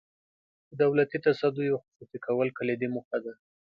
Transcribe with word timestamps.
د 0.69 0.71
دولتي 0.81 1.17
تصدیو 1.27 1.81
خصوصي 1.83 2.17
کول 2.25 2.47
کلیدي 2.57 2.87
موخه 2.95 3.17
ده. 3.25 3.33